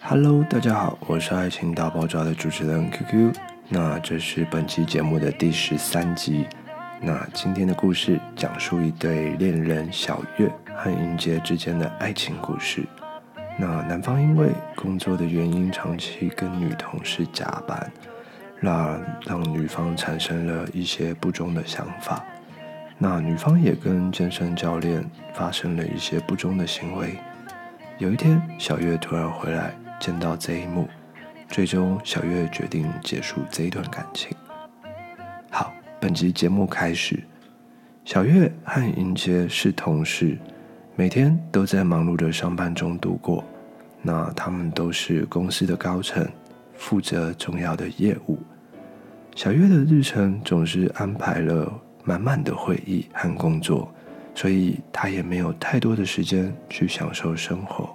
[0.00, 3.34] Hello，大家好，我是爱情大爆炸的主持人 QQ。
[3.68, 6.46] 那这是本期节目的第十三集。
[7.00, 12.84] 那今天的故事讲述一对恋人小月和英杰之间的爱情故事。
[13.58, 17.90] 那男方因为工作的原因，长期跟女同事加班，
[18.60, 22.24] 那让女方产生了一些不忠的想法。
[22.98, 25.04] 那女方也跟健身教练
[25.34, 27.16] 发生了一些不忠的行为。
[27.98, 30.88] 有一天，小月突然回来，见到这一幕，
[31.48, 34.30] 最终小月决定结束这一段感情。
[35.50, 37.20] 好，本集节目开始。
[38.04, 40.38] 小月和英杰是同事，
[40.94, 43.44] 每天都在忙碌的上班中度过。
[44.00, 46.24] 那他们都是公司的高层，
[46.74, 48.38] 负责重要的业务。
[49.34, 51.68] 小月的日程总是安排了
[52.04, 53.92] 满满的会议和工作。
[54.38, 57.92] 所以他也没有太多的时间去享受生活。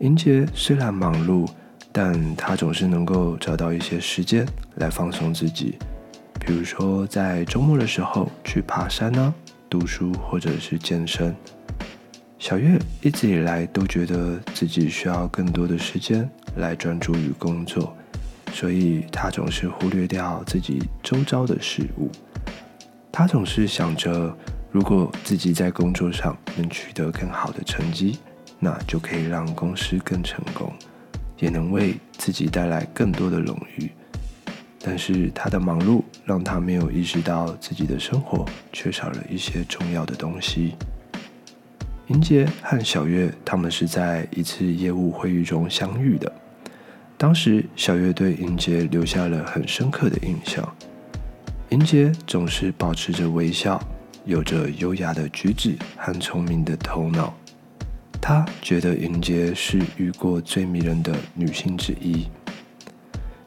[0.00, 1.48] 英杰虽然忙碌，
[1.92, 5.78] 但他总是能够找到一些时间来放松自己，
[6.40, 9.32] 比如说在周末的时候去爬山呢、
[9.70, 11.32] 读书或者是健身。
[12.40, 17.96] 小月一直以来都觉得自己需要更多的时间来专注于工作，
[18.52, 22.10] 所以他总是忽略掉自己周遭的事物。
[23.12, 24.36] 他总是想着。
[24.76, 28.18] 如果自己在工作上能取得更好的成绩，
[28.58, 30.70] 那就可以让公司更成功，
[31.38, 33.90] 也能为自己带来更多的荣誉。
[34.82, 40.74] 但是他的忙碌让他没有意识到自己的生活缺少了一些重要的东西。
[42.08, 46.30] 英杰和小月他们是在一次业务会议中相遇的，
[47.16, 50.76] 当时小月对英杰留下了很深刻的印象。
[51.70, 53.82] 英杰总是保持着微笑。
[54.26, 57.32] 有着优雅的举止和聪明的头脑，
[58.20, 62.26] 他觉得英杰是遇过最迷人的女性之一。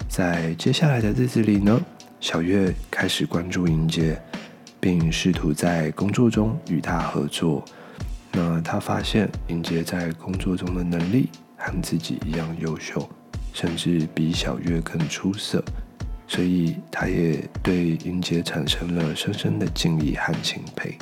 [0.08, 1.80] 在接下来的日子里呢，
[2.22, 4.18] 小月开始关注英杰，
[4.80, 7.62] 并试图在工作中与他合作。
[8.32, 11.28] 那他发现英杰在工作中的能力
[11.58, 13.08] 和自己一样优秀，
[13.52, 15.62] 甚至比小月更出色。
[16.32, 20.96] 所以，他也对英杰产生了深深的敬意和钦佩。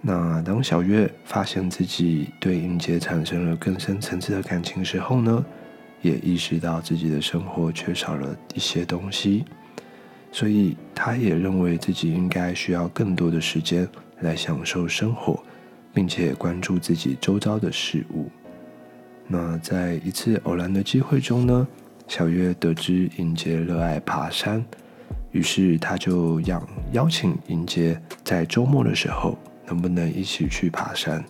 [0.00, 5.44] 那当小月发现自己对英杰产生了更深层次的感情时候呢，
[6.02, 9.44] 也意识到自己的生活缺少了一些东西，
[10.30, 13.88] 所以他也认为自己应该需要更多的时间
[14.20, 15.42] 来享受生活，
[15.92, 18.30] 并且关注自己周遭的事物。
[19.26, 21.66] 那在一次偶然的机会中呢，
[22.08, 24.64] 小月得知英杰热爱爬山，
[25.32, 29.36] 于是他就邀邀请英杰在周末的时候
[29.66, 31.22] 能不能一起去爬山。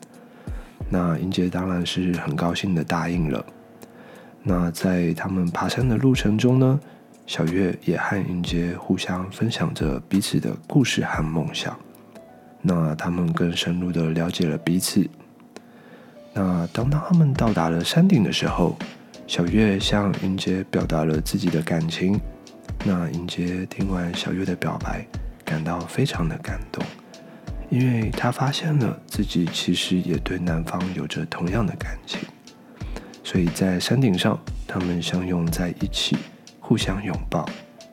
[0.88, 3.44] 那英杰当然是很高兴的答应了。
[4.42, 6.78] 那在他们爬山的路程中呢，
[7.26, 11.76] 小月也和英杰互相分享着彼此的故事和梦想。
[12.62, 15.08] 那他们更深入的了解了彼此。
[16.32, 18.76] 那当他们到达了山顶的时候，
[19.26, 22.18] 小月向英杰表达了自己的感情，
[22.84, 25.04] 那英杰听完小月的表白，
[25.44, 26.82] 感到非常的感动，
[27.68, 32.20] 因为他发现了自己其实也对男方有着同样的感情，
[33.24, 36.16] 所以在山顶上，他们相拥在一起，
[36.60, 37.44] 互相拥抱，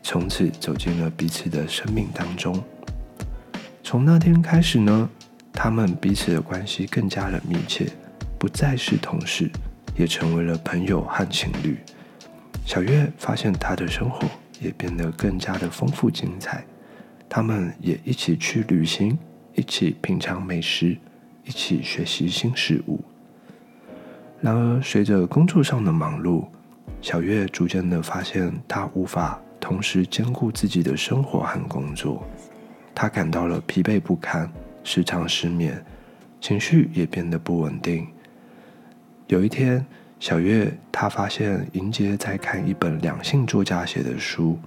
[0.03, 2.63] 从此走进了彼此的生命当中。
[3.81, 5.09] 从那天开始呢，
[5.51, 7.87] 他们彼此的关系更加的密切，
[8.37, 9.49] 不再是同事。
[9.95, 11.77] 也成为了朋友和情侣。
[12.65, 14.27] 小月发现她的生活
[14.59, 16.63] 也变得更加的丰富精彩。
[17.27, 19.17] 他们也一起去旅行，
[19.55, 20.95] 一起品尝美食，
[21.43, 23.03] 一起学习新事物。
[24.39, 26.45] 然而，随着工作上的忙碌，
[27.01, 32.23] 小月逐渐的发现她无法同时兼顾自己的生活和工作。
[32.93, 34.47] 她感到了疲惫不堪，
[34.83, 35.83] 时常失眠，
[36.39, 38.07] 情绪也变得不稳定。
[39.27, 39.85] 有一天，
[40.19, 44.59] 小月她发现英杰在看一本两性作家写的书，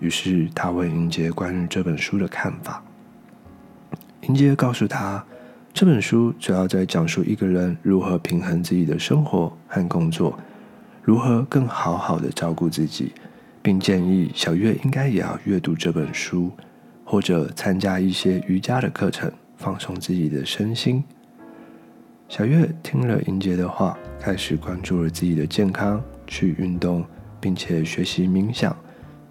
[0.00, 2.82] 于是她问英杰关于这本书的看法。
[4.22, 5.22] 英杰告诉她，
[5.74, 10.38] 这本书主要在讲述一个人如何平衡自己的生活和工作，
[11.02, 13.12] 如何更好好的照顾自己，
[13.60, 16.50] 并建议小月应该也要阅读这本书，
[17.04, 21.04] 或者参加一些瑜伽的课程，放松自己的身心。
[22.28, 27.02] 小月听了英杰的话，开始关注了自己的健康，去运动，
[27.40, 28.76] 并且学习冥想，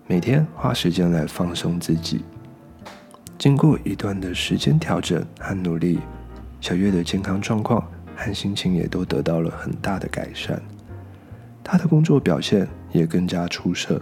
[0.07, 2.25] 每天花时间来放松自己。
[3.37, 5.99] 经过一段的时间调整和努力，
[6.59, 10.59] 小月的健康状况和心情也都得到了很大的改善。
[11.63, 14.01] 她的工作表现也更加出色，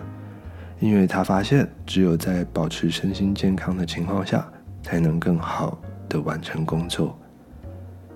[0.79, 4.47] 因为她发现只有在保持身心健康的情况下，
[4.81, 5.77] 才能更好
[6.07, 7.19] 的完成工作。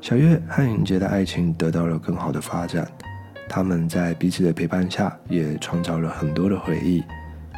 [0.02, 2.90] 小月和英杰的爱情得到了更好的发展，
[3.50, 7.04] 他们在彼此的陪伴下，也创造了很多的回忆。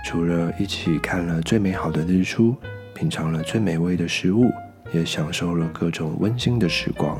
[0.03, 2.55] 除了一起看了最美好的日出，
[2.95, 4.51] 品尝了最美味的食物，
[4.91, 7.17] 也享受了各种温馨的时光。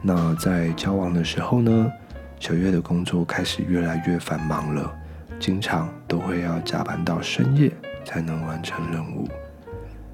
[0.00, 1.92] 那在交往的时候呢，
[2.40, 4.90] 小月的工作开始越来越繁忙了，
[5.38, 7.70] 经常都会要加班到深夜
[8.02, 9.28] 才能完成任务。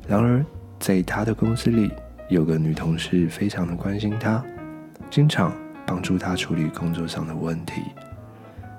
[0.09, 0.45] 然而，
[0.81, 1.93] 在他的公司里，
[2.29, 4.45] 有个女同事非常的关心他，
[5.11, 5.51] 经常
[5.87, 7.81] 帮助他处理工作上的问题。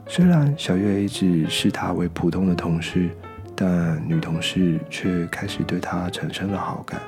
[0.07, 3.09] 虽然小月一直视他为普通的同事，
[3.55, 7.01] 但女同事却开始对他产生了好感。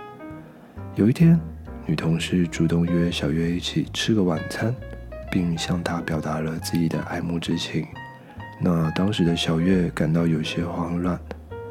[0.96, 1.40] 有一天，
[1.86, 4.74] 女同事主动约小月一起吃个晚餐，
[5.32, 7.86] 并向他表达了自己的爱慕之情。
[8.60, 11.20] 那当时的小月感到有些慌乱，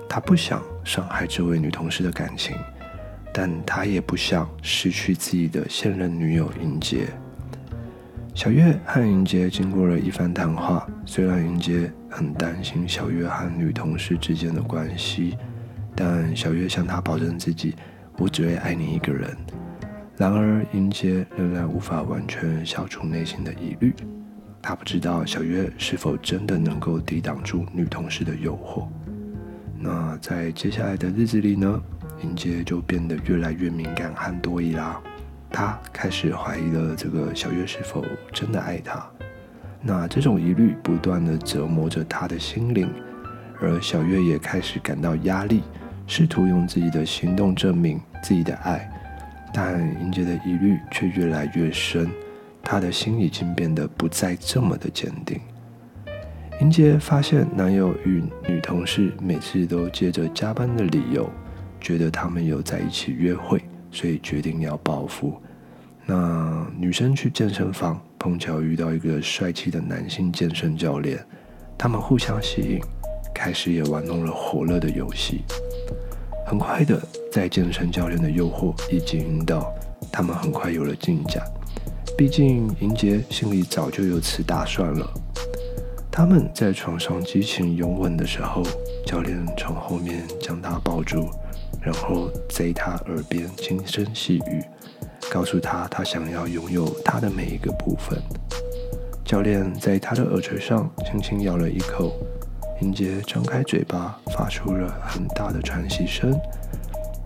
[0.08, 2.56] 她不想伤害这位女同事的感情。
[3.42, 7.06] 但他也不想失去自己的现任女友英杰。
[8.34, 15.38] 小月和英杰经过了一番谈话，虽然英杰很担心小月和女同事之间的关系，
[15.96, 17.74] 但小月向他保证自己，
[18.18, 19.34] 我只会爱你一个人。
[20.18, 23.94] 然而，英杰仍然无法完全消除内心的疑虑。
[24.60, 28.86] 他不知道小月是否真的能够抵挡住女同事的诱惑。
[29.78, 31.82] 那在接下来的日子里呢？
[32.22, 35.00] 英杰就变得越来越敏感和多疑啦。
[35.50, 39.04] 他开始怀疑了这个小月是否真的爱他。
[39.82, 42.88] 那这种疑虑不断地折磨着他的心灵，
[43.60, 45.62] 而小月也开始感到压力，
[46.06, 48.88] 试图用自己的行动证明自己的爱。
[49.52, 52.08] 但英杰的疑虑却越来越深，
[52.62, 55.40] 他的心已经变得不再这么的坚定。
[56.60, 61.28] 英杰发现男友与女同事每次都借着加班的理由。
[61.80, 65.40] 觉得他们有在一起约会，所以决定要报复。
[66.06, 71.18] 那女生去健身房，碰巧遇到一个帅气的男性健身教练，
[71.78, 72.80] 他们互相吸引，
[73.34, 75.42] 开始也玩弄了火热的游戏。
[76.46, 77.00] 很快的，
[77.30, 79.72] 在健身教练的诱惑以及引导，
[80.10, 81.44] 他们很快有了进展。
[82.18, 85.08] 毕竟英杰心里早就有此打算了。
[86.10, 88.64] 他们在床上激情拥吻的时候，
[89.06, 91.30] 教练从后面将她抱住。
[91.82, 94.62] 然后在他耳边轻声细语，
[95.30, 98.18] 告诉他他想要拥有他的每一个部分。
[99.24, 102.12] 教练在他的耳垂上轻轻咬了一口，
[102.80, 106.38] 英杰张开嘴巴，发出了很大的喘息声。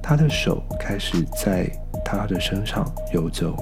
[0.03, 1.67] 他的手开始在
[2.05, 3.57] 他的身上游走，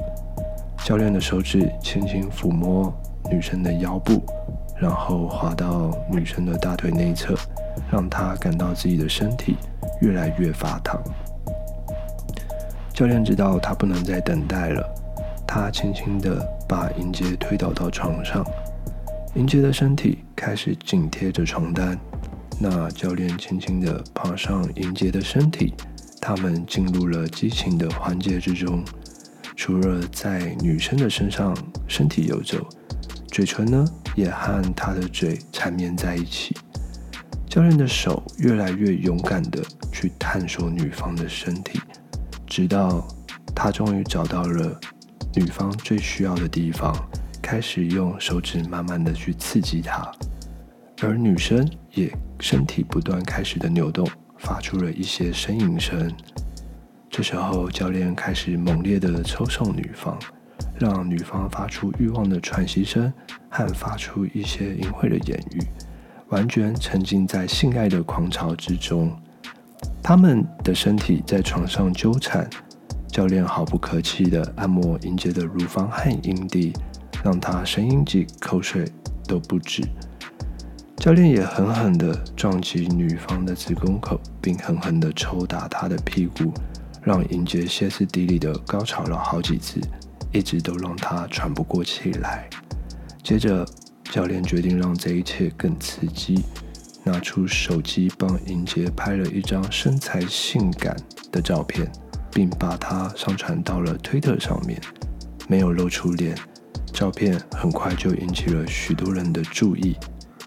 [0.85, 2.93] 教练的手指轻轻抚摸
[3.31, 4.21] 女生的腰部，
[4.77, 7.37] 然后滑到女生的大腿内侧，
[7.91, 9.56] 让她感到自己的身体。
[10.02, 11.00] 越来越发烫。
[12.93, 14.87] 教练知道他不能再等待了，
[15.46, 18.44] 他轻轻地把英杰推倒到床上，
[19.34, 21.99] 英杰的身体开始紧贴着床单。
[22.60, 25.72] 那教练轻轻地爬上英杰的身体，
[26.20, 28.84] 他们进入了激情的环节之中。
[29.56, 31.56] 除了在女生的身上
[31.87, 32.58] 身体游走，
[33.28, 33.84] 嘴唇呢
[34.14, 36.56] 也和她的嘴缠绵在一起。
[37.49, 41.78] 教练的手越来越勇敢地去探索女方的身体，
[42.46, 43.06] 直到
[43.54, 44.80] 他终于找到了
[45.34, 46.92] 女方最需要的地方，
[47.40, 50.11] 开始用手指慢慢地去刺激她，
[51.02, 54.08] 而女生也身体不断开始的扭动，
[54.38, 56.11] 发出了一些呻吟声。
[57.11, 60.18] 这时候，教练开始猛烈地抽送女方，
[60.78, 63.12] 让女方发出欲望的喘息声
[63.50, 65.61] 和发出一些淫秽的言语。
[66.28, 69.14] 完全沉浸在性爱的狂潮之中，
[70.03, 72.49] 他们的身体在床上纠缠。
[73.09, 76.73] 教练毫不客气地按摩英杰的乳房和阴蒂，
[77.23, 78.91] 让她声音及口水
[79.27, 79.83] 都不止。
[80.97, 86.53] 教练也狠狠地撞击女方的子宫口，并狠狠地抽打她的屁股，
[87.03, 89.79] 让英杰歇斯底里的高潮了好几次，
[90.33, 92.49] 一直都让她喘不过气来。
[93.23, 93.67] 接着。
[94.11, 96.45] 教练决定让这一切更刺激，
[97.04, 100.97] 拿出手机帮英杰拍了一张身材性感
[101.30, 101.90] 的照片，
[102.30, 104.80] 并把它上传到了推特上面。
[105.49, 106.37] 没有露出脸，
[106.92, 109.97] 照片很快就引起了许多人的注意，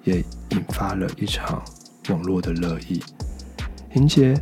[0.04, 0.20] 也
[0.52, 1.62] 引发了一场
[2.10, 3.04] 网络的热议。
[3.94, 4.34] 英杰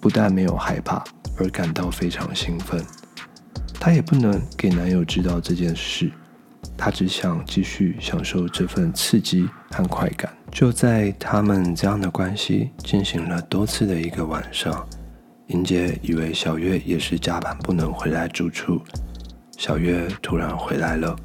[0.00, 1.04] 不但没有害怕，
[1.36, 2.82] 而感到非常兴奋。
[3.78, 6.10] 她也不能给男友知道这件事。
[6.76, 10.32] 他只想继续享受这份刺激和快感。
[10.50, 14.86] 就在他们这样的关系进行了多次的一个晚上，
[15.46, 18.80] 英杰以为小月也是加班不能回来住处。
[19.56, 21.16] 小月突然回来了，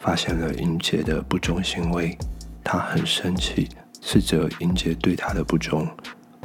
[0.00, 2.16] 发现了英杰的不忠行为，
[2.62, 3.68] 他很生气，
[4.00, 5.88] 斥责英杰对他的不忠。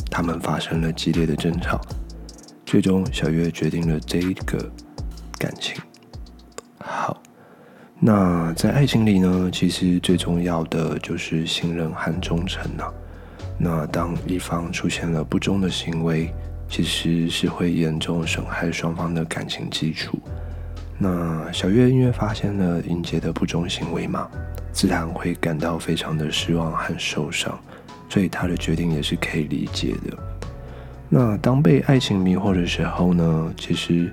[0.09, 1.79] 他们发生了激烈的争吵，
[2.65, 4.71] 最终小月决定了这一个
[5.37, 5.75] 感情。
[8.05, 12.83] 那在爱情里呢，其实最重要的就是信任和忠诚呐。
[13.57, 16.29] 那当一方出现了不忠的行为，
[16.67, 20.19] 其实是会严重损害双方的感情基础。
[20.97, 24.27] 那小月因为发现了英杰的不忠行为嘛，
[24.73, 27.57] 自然会感到非常的失望和受伤，
[28.09, 30.17] 所以他的决定也是可以理解的。
[31.07, 34.11] 那当被爱情迷惑的时候呢，其实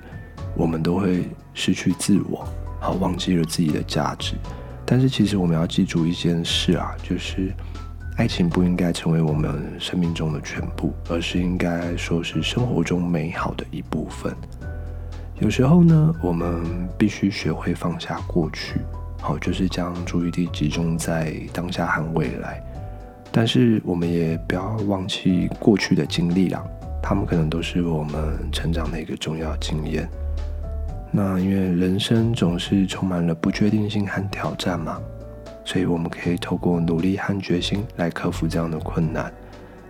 [0.55, 2.47] 我们都会失去自我，
[2.81, 4.33] 好，忘记了自己的价值。
[4.85, 7.53] 但是其实我们要记住一件事啊，就是
[8.17, 14.35] 爱情不应该成为我们生命中的全部，而是应该说是生活中美好的一部分。
[15.39, 18.81] 有时候呢，我们必须学会放下过去，
[19.19, 22.61] 好，就是将注意力集中在当下和未来。
[23.31, 26.61] 但是我们也不要忘记过去的经历啦，
[27.01, 30.09] 他们可能都是我们成长的一个重要经验。
[31.11, 34.99] 那因为人生总是充满了不确定性和挑战嘛，
[35.65, 39.31] 所以我们可以透过努力和决心来克服这样的困难。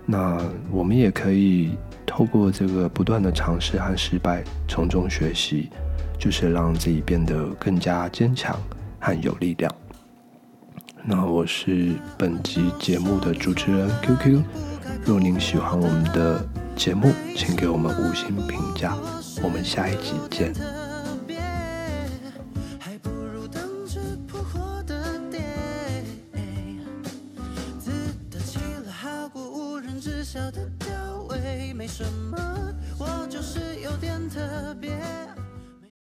[0.06, 0.38] 那
[0.72, 1.78] 我们也可以。
[2.14, 5.70] 透过这个不断的尝试和失败，从中学习，
[6.20, 8.54] 就是让自己变得更加坚强
[9.00, 9.74] 和有力量。
[11.06, 14.42] 那我是本集节目的主持人 QQ，
[15.06, 18.94] 若您喜欢我们的节目，请给我们五星评价。
[19.42, 20.91] 我们下一集见。